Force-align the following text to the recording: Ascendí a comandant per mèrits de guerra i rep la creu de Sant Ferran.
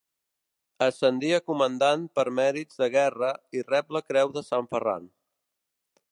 Ascendí 0.85 1.29
a 1.37 1.39
comandant 1.49 2.07
per 2.19 2.25
mèrits 2.39 2.81
de 2.83 2.87
guerra 2.95 3.29
i 3.59 3.63
rep 3.67 3.95
la 3.97 4.01
creu 4.09 4.33
de 4.39 4.43
Sant 4.51 4.71
Ferran. 4.73 5.05